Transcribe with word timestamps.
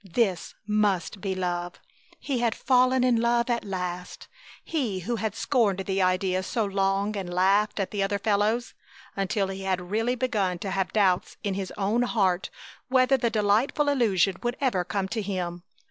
This 0.03 0.55
must 0.65 1.21
be 1.21 1.35
love! 1.35 1.79
He 2.19 2.39
had 2.39 2.55
fallen 2.55 3.03
in 3.03 3.21
love 3.21 3.51
at 3.51 3.63
last! 3.63 4.27
He 4.63 5.01
who 5.01 5.17
had 5.17 5.35
scorned 5.35 5.81
the 5.85 6.01
idea 6.01 6.41
so 6.41 6.65
long 6.65 7.15
and 7.15 7.31
laughed 7.31 7.79
at 7.79 7.91
the 7.91 8.01
other 8.01 8.17
fellows, 8.17 8.73
until 9.15 9.49
he 9.49 9.61
had 9.61 9.91
really 9.91 10.15
begun 10.15 10.57
to 10.57 10.71
have 10.71 10.91
doubts 10.91 11.37
in 11.43 11.53
his 11.53 11.71
own 11.77 12.01
heart 12.01 12.49
whether 12.89 13.15
the 13.15 13.29
delightful 13.29 13.89
illusion 13.89 14.37
would 14.41 14.57
ever 14.59 14.83
come 14.83 15.07
to 15.09 15.21
him! 15.21 15.61